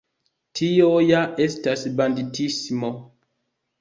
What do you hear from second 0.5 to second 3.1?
Tio ja estas banditismo!